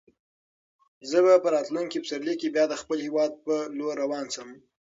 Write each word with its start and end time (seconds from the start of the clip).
زه 1.09 1.17
به 1.25 1.33
په 1.43 1.49
راتلونکي 1.55 1.97
پسرلي 2.03 2.35
کې 2.39 2.47
بیا 2.55 2.65
د 2.69 2.73
خپل 2.81 2.97
هیواد 3.07 3.31
په 3.45 3.55
لور 3.77 3.93
روان 4.03 4.25
شم. 4.35 4.49